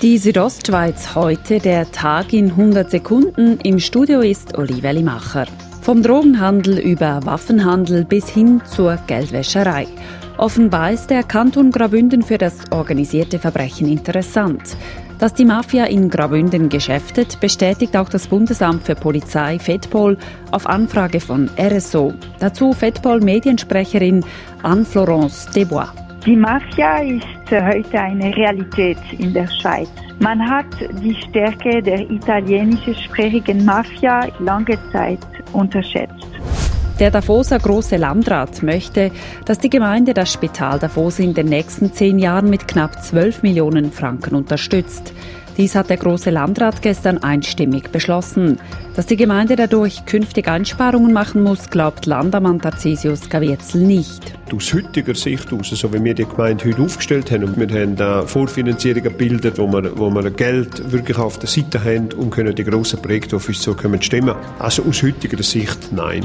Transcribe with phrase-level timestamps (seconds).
[0.00, 3.58] Die Südostschweiz heute, der Tag in 100 Sekunden.
[3.64, 5.46] Im Studio ist Olivia Limacher.
[5.82, 9.88] Vom Drogenhandel über Waffenhandel bis hin zur Geldwäscherei.
[10.36, 14.76] Offenbar ist der Kanton Graubünden für das organisierte Verbrechen interessant.
[15.18, 20.16] Dass die Mafia in Graubünden geschäftet, bestätigt auch das Bundesamt für Polizei FEDPOL
[20.52, 22.14] auf Anfrage von RSO.
[22.38, 24.24] Dazu FEDPOL-Mediensprecherin
[24.62, 25.88] Anne-Florence Desbois.
[26.26, 29.88] Die Mafia ist heute eine Realität in der Schweiz.
[30.18, 30.66] Man hat
[31.00, 35.20] die Stärke der italienischsprachigen Mafia lange Zeit
[35.52, 36.26] unterschätzt.
[36.98, 39.12] Der Davoser Große Landrat möchte,
[39.44, 43.92] dass die Gemeinde das Spital Davos in den nächsten zehn Jahren mit knapp 12 Millionen
[43.92, 45.14] Franken unterstützt.
[45.58, 48.60] Dies hat der Große Landrat gestern einstimmig beschlossen.
[48.94, 54.38] Dass die Gemeinde dadurch künftig Einsparungen machen muss, glaubt Landermann Tarzisius Gavietzel nicht.
[54.54, 57.96] Aus heutiger Sicht aus, so wie wir die Gemeinde heute aufgestellt haben, und wir haben
[57.96, 62.54] da Vorfinanzierungen gebildet, wo wir, wo wir Geld wirklich auf der Seite haben und können
[62.54, 64.36] die grossen Projekte auf uns zukommen stimmen.
[64.60, 66.24] Also aus heutiger Sicht nein.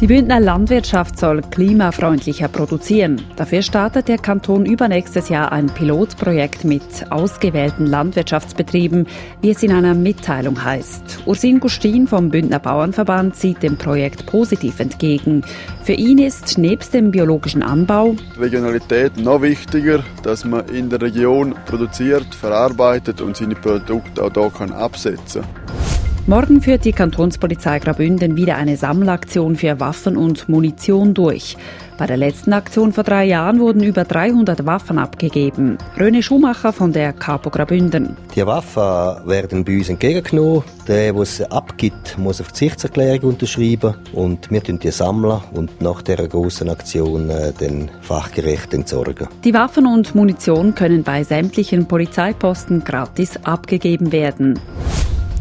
[0.00, 3.22] Die Bündner Landwirtschaft soll klimafreundlicher produzieren.
[3.36, 9.06] Dafür startet der Kanton übernächstes Jahr ein Pilotprojekt mit ausgewählten Landwirtschaftsbetrieben,
[9.40, 11.20] wie es in einer Mitteilung heißt.
[11.26, 15.44] Ursin Gustin vom Bündner Bauernverband sieht dem Projekt positiv entgegen.
[15.84, 21.54] Für ihn ist nebst dem biologischen Anbau Regionalität noch wichtiger, dass man in der Region
[21.66, 25.83] produziert, verarbeitet und seine Produkte auch hier absetzen kann.
[26.26, 31.54] Morgen führt die Kantonspolizei Graubünden wieder eine Sammelaktion für Waffen und Munition durch.
[31.98, 35.76] Bei der letzten Aktion vor drei Jahren wurden über 300 Waffen abgegeben.
[36.00, 38.16] Röne Schumacher von der Capo Graubünden.
[38.34, 40.64] Die Waffen werden bei uns entgegengenommen.
[40.88, 46.26] Der, der sie abgibt, muss eine Verzichtserklärung unterschreiben und wir die sammeln und nach dieser
[46.26, 49.28] großen Aktion äh, den fachgerecht entsorgen.
[49.44, 54.58] Die Waffen und Munition können bei sämtlichen Polizeiposten gratis abgegeben werden.